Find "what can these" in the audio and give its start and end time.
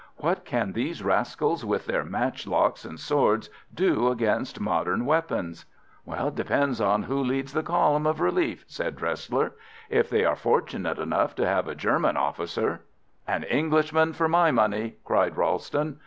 0.17-1.03